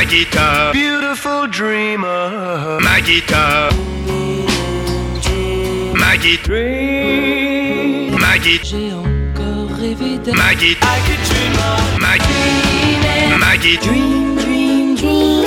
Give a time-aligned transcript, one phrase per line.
[0.00, 2.78] ma guitare, beautiful dreamer.
[2.80, 3.70] ma guitare,
[5.92, 7.28] ma guitare,
[8.18, 14.36] ma guitare, J'ai encore rêvé ma guitare, could dream of ma guitare, ma guitare, dream,
[14.36, 15.44] dream, dream.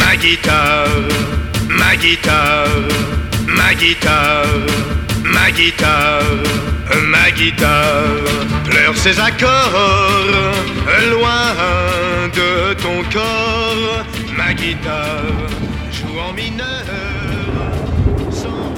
[0.00, 1.12] ma guitare,
[1.68, 2.88] ma guitare,
[3.48, 6.42] ma guitare, ma guitare,
[7.06, 8.22] ma guitare
[8.68, 10.54] pleure ses accords
[11.10, 11.54] loin
[12.34, 14.04] de ton corps.
[14.36, 15.22] Ma guitare
[15.92, 16.84] joue en mineur.
[18.30, 18.74] sans-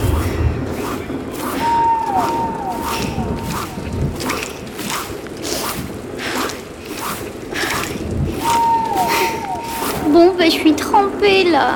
[10.09, 11.75] Bon, bah, je suis trempée là.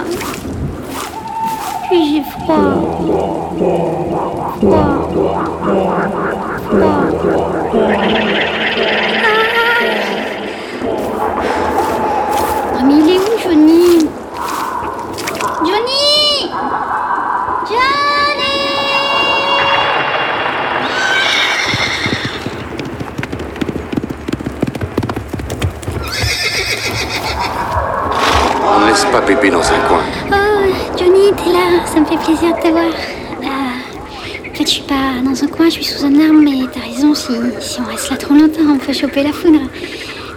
[1.95, 2.75] Puis j'ai froid.
[4.59, 4.89] Froid.
[6.69, 8.64] Froid.
[28.95, 30.05] Laisse pas Pépé dans un coin.
[30.31, 32.85] Oh, Johnny, t'es là, ça me fait plaisir de te voir.
[32.85, 36.65] Euh, en fait, je suis pas dans un coin, je suis sous un arbre, mais
[36.73, 39.63] t'as raison, si, si on reste là trop longtemps, on peut choper la foudre.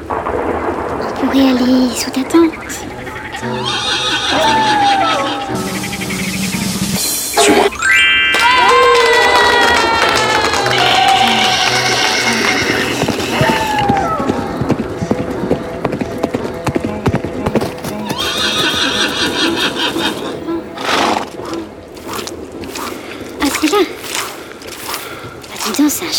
[0.10, 2.52] On pourrait aller sous ta tente.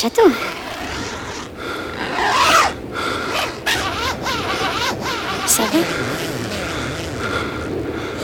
[0.01, 0.31] Château.
[5.45, 5.79] Ça va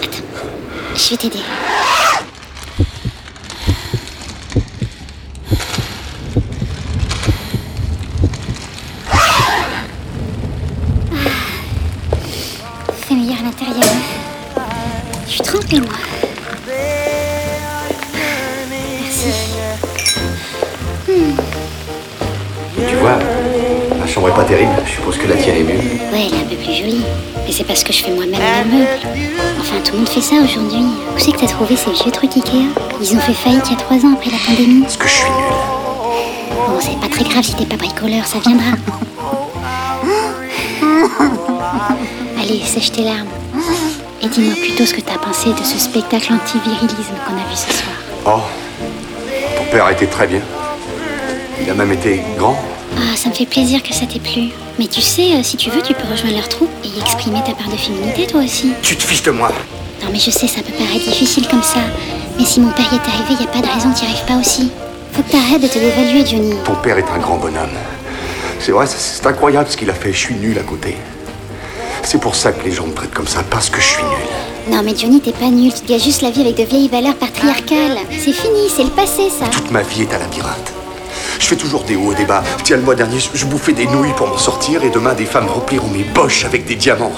[0.05, 0.23] Attends,
[0.95, 1.41] je vais t'aider.
[9.11, 9.17] Ah.
[13.11, 13.83] Meilleur à l'intérieur.
[15.27, 16.24] Je suis trempée, moi.
[23.05, 23.19] Vois,
[23.99, 24.73] ma chambre est pas terrible.
[24.87, 25.79] Je suppose que la tienne est mieux.
[26.13, 27.05] Ouais, elle est un peu plus jolie.
[27.45, 28.89] Mais c'est parce que je fais moi-même les meubles.
[29.61, 30.85] Enfin, tout le monde fait ça aujourd'hui.
[31.15, 32.69] Où c'est que t'as trouvé ces vieux trucs Ikea?
[33.01, 34.83] Ils ont fait faillite il y a trois ans après la pandémie.
[34.83, 35.53] Parce que je suis nul.
[36.69, 38.73] Bon, c'est pas très grave si t'es pas bricoleur, ça viendra.
[42.41, 43.29] Allez, sèche tes larmes.
[44.23, 47.71] Et dis-moi plutôt ce que t'as pensé de ce spectacle anti-virilisme qu'on a vu ce
[47.71, 47.97] soir.
[48.27, 48.41] Oh,
[49.59, 50.41] ton père a été très bien.
[51.61, 52.57] Il a même été grand.
[52.97, 54.51] Ah, ça me fait plaisir que ça t'ait plu.
[54.79, 57.41] Mais tu sais, euh, si tu veux, tu peux rejoindre leur troupe et y exprimer
[57.45, 58.73] ta part de féminité, toi aussi.
[58.83, 59.51] Tu te fiches de moi.
[60.03, 61.81] Non, mais je sais, ça peut paraître difficile comme ça.
[62.39, 64.25] Mais si mon père y est arrivé, y a pas de raison que t'y arrives
[64.27, 64.71] pas aussi.
[65.13, 66.55] Faut que t'arrêtes de te dévaluer, Johnny.
[66.65, 67.69] Ton père est un grand bonhomme.
[68.61, 70.13] C'est vrai, c'est- incroyable ce qu'il a fait.
[70.13, 70.97] Je suis nul à côté.
[72.03, 74.75] C'est pour ça que les gens me traitent comme ça, parce que je suis nul.
[74.75, 75.73] Non, mais Johnny, t'es pas nul.
[75.73, 77.99] Tu te gages juste la vie avec de vieilles valeurs patriarcales.
[78.11, 79.47] C'est fini, c'est le passé, ça.
[79.51, 80.73] Toute ma vie est un labyrinthe.
[81.39, 82.43] Je fais toujours des hauts et des bas.
[82.63, 85.47] Tiens, le mois dernier, je- bouffais des nouilles pour m'en sortir et demain, des femmes
[85.49, 87.13] rempliront mes poches avec des diamants.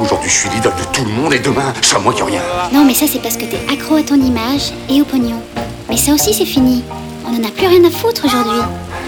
[0.00, 2.40] Aujourd'hui, je suis l'idole de tout le monde et demain, je serai moins que rien.
[2.72, 5.40] Non, mais ça, c'est parce que t'es accro à ton image et au pognon.
[5.88, 6.82] Mais ça aussi, c'est fini.
[7.26, 8.60] On en a plus rien à foutre aujourd'hui.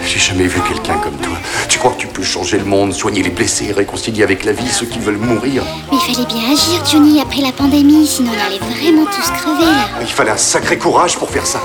[0.05, 1.33] J'ai jamais vu quelqu'un comme toi.
[1.67, 4.69] Tu crois que tu peux changer le monde, soigner les blessés, réconcilier avec la vie
[4.69, 5.63] ceux qui veulent mourir?
[5.91, 9.65] Mais il fallait bien agir, Johnny, après la pandémie, sinon on allait vraiment tous crever,
[9.65, 9.89] là.
[10.01, 11.59] Il fallait un sacré courage pour faire ça.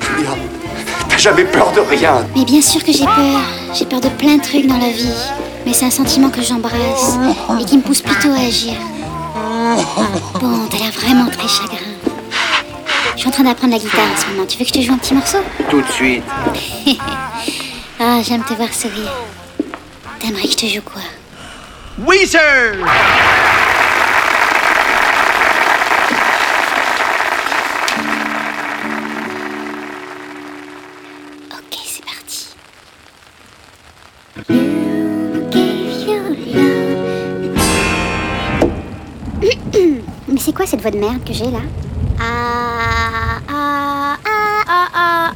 [0.00, 0.30] Julia,
[1.16, 2.26] t'as jamais peur de rien.
[2.36, 3.40] Mais bien sûr que j'ai peur.
[3.74, 5.14] J'ai peur de plein de trucs dans la vie.
[5.64, 7.16] Mais c'est un sentiment que j'embrasse
[7.58, 8.74] et qui me pousse plutôt à agir.
[10.40, 11.78] Bon, t'as l'air vraiment très chagrin.
[13.14, 14.46] Je suis en train d'apprendre la guitare en ce moment.
[14.46, 15.38] Tu veux que je te joue un petit morceau?
[15.70, 16.24] Tout de suite.
[17.98, 19.10] Ah, j'aime te voir sourire.
[20.20, 21.00] T'aimerais que je te joue quoi?
[22.06, 22.74] Weezer!
[22.82, 23.65] Ok,
[40.36, 41.62] Mais c'est quoi cette voix de merde que j'ai là
[42.20, 45.32] Ah, ah, ah, ah, ah.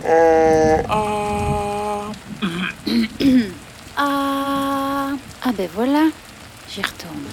[3.96, 5.12] Ah,
[5.42, 6.08] ah ben voilà,
[6.68, 7.29] j'y retourne.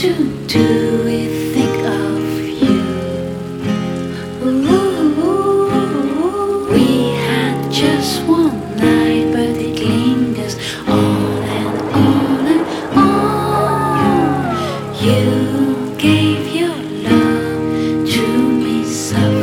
[0.00, 0.14] To
[0.46, 2.80] do is think of you.
[6.72, 6.86] We
[7.16, 10.56] had just one night, but it lingers
[10.88, 12.64] on and on and
[12.96, 14.54] on.
[15.04, 18.22] You gave your love to
[18.62, 19.39] me softly.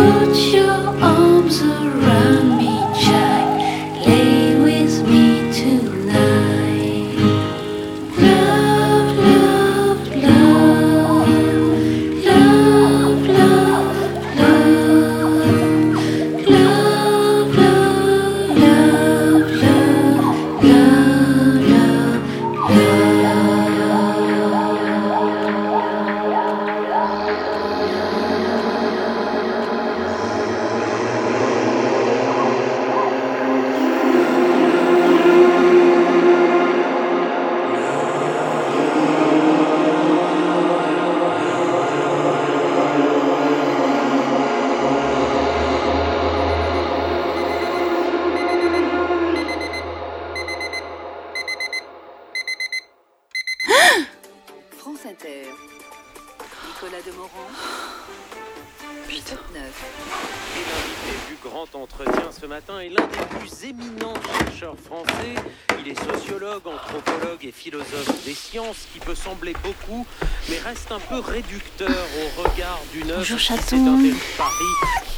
[0.00, 0.29] good.
[55.20, 55.50] Inter.
[56.66, 57.50] Nicolas Demorand.
[59.08, 59.62] 8 9.
[60.56, 65.34] Et l'invité du grand entretien ce matin est l'un des plus éminents chercheurs français.
[65.80, 70.06] Il est sociologue, anthropologue et philosophe des sciences, qui peut sembler beaucoup,
[70.48, 73.76] mais reste un peu réducteur au regard d'une œuvre Bonjour, qui s'est
[74.38, 75.09] Paris.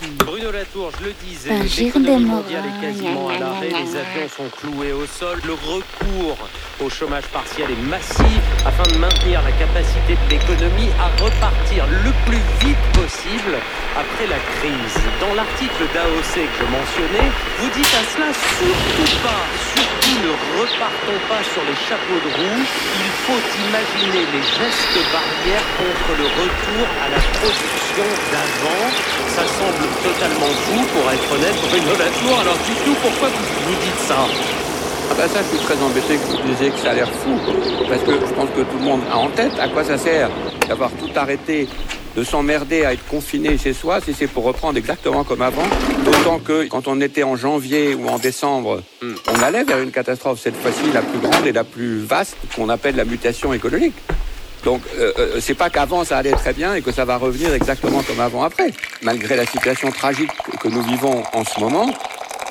[0.63, 5.07] Je le disais, l'économie des mondiale est quasiment à l'arrêt, les avions sont cloués au
[5.07, 6.39] sol, le recours
[6.81, 12.13] au chômage partiel est massif afin de maintenir la capacité de l'économie à repartir le
[12.27, 13.59] plus vite possible
[13.99, 14.97] après la crise.
[15.21, 17.29] Dans l'article d'AOC que je mentionnais,
[17.59, 19.43] vous dites à cela surtout pas,
[20.21, 26.11] ne repartons pas sur les chapeaux de roue, il faut imaginer les gestes barrières contre
[26.19, 28.85] le retour à la production d'avant.
[29.33, 34.03] Ça semble totalement fou pour être honnête, Bruno Latour, alors dites-nous pourquoi vous, vous dites
[34.07, 34.29] ça?
[35.11, 37.39] Ah bah ça, je suis très embêté que vous disiez que ça a l'air fou,
[37.89, 40.31] parce que je pense que tout le monde a en tête à quoi ça sert
[40.69, 41.69] d'avoir tout arrêté,
[42.17, 45.65] de s'emmerder à être confiné chez soi, si c'est pour reprendre exactement comme avant.
[46.23, 50.57] Que quand on était en janvier ou en décembre, on allait vers une catastrophe, cette
[50.57, 53.95] fois-ci la plus grande et la plus vaste, qu'on appelle la mutation écologique.
[54.65, 57.53] Donc, euh, euh, c'est pas qu'avant ça allait très bien et que ça va revenir
[57.53, 58.73] exactement comme avant après.
[59.03, 61.93] Malgré la situation tragique que nous vivons en ce moment,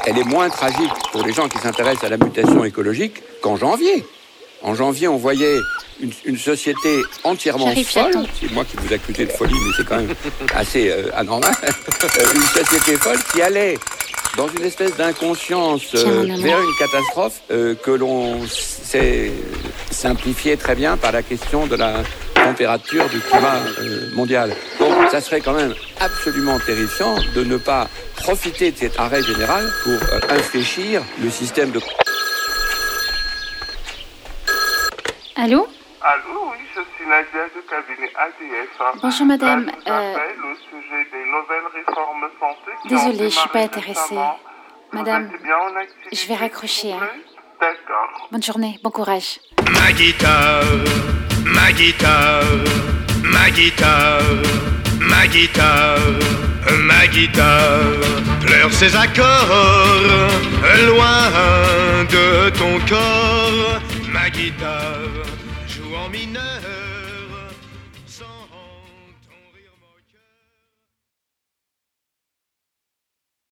[0.06, 4.06] elle est moins tragique pour les gens qui s'intéressent à la mutation écologique qu'en janvier.
[4.62, 5.58] En janvier, on voyait
[6.02, 8.26] une, une société entièrement folle.
[8.40, 10.14] C'est moi qui vous accusez de folie, mais c'est quand même
[10.56, 11.52] assez euh, anormal.
[12.04, 13.78] Euh, une société folle qui allait
[14.36, 19.32] dans une espèce d'inconscience euh, vers une catastrophe euh, que l'on sait
[19.92, 22.04] simplifier très bien par la question de la
[22.34, 23.62] température du climat
[24.14, 24.56] mondial.
[24.80, 29.72] Donc ça serait quand même absolument terrifiant de ne pas profiter de cet arrêt général
[29.84, 31.80] pour infléchir le système de...
[35.36, 35.68] Allô?
[36.04, 39.02] Allô, oui, je suis Nadia du cabinet ADF.
[39.04, 39.66] Bonjour, madame.
[39.66, 43.60] Là, je vous Euh, au sujet des nouvelles réformes santé qui Désolée, je suis pas
[43.60, 44.16] intéressée.
[44.92, 47.08] Madame, Vous êtes bien en activité, je vais raccrocher, hein.
[47.60, 48.28] D'accord.
[48.32, 49.40] Bonne journée, bon courage.
[49.74, 50.64] Ma guitare,
[51.46, 52.44] ma guitare,
[53.24, 54.24] ma guitare,
[55.00, 56.00] ma guitare,
[56.82, 58.00] ma guitare
[58.42, 59.48] pleure ses accords
[60.88, 61.30] loin
[62.10, 63.80] de ton corps.
[64.12, 65.41] Ma guitare
[66.12, 66.51] mineur.